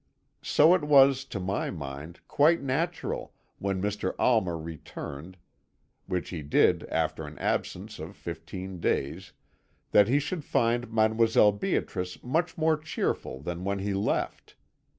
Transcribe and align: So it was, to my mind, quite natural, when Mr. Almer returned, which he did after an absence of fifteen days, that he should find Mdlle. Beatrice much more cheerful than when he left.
So 0.41 0.73
it 0.73 0.81
was, 0.83 1.23
to 1.25 1.39
my 1.39 1.69
mind, 1.69 2.21
quite 2.27 2.59
natural, 2.59 3.35
when 3.59 3.79
Mr. 3.79 4.15
Almer 4.17 4.57
returned, 4.57 5.37
which 6.07 6.29
he 6.29 6.41
did 6.41 6.85
after 6.89 7.27
an 7.27 7.37
absence 7.37 7.99
of 7.99 8.15
fifteen 8.15 8.79
days, 8.79 9.33
that 9.91 10.07
he 10.07 10.17
should 10.17 10.43
find 10.43 10.87
Mdlle. 10.87 11.59
Beatrice 11.59 12.23
much 12.23 12.57
more 12.57 12.77
cheerful 12.79 13.41
than 13.41 13.63
when 13.63 13.77
he 13.77 13.93
left. 13.93 14.55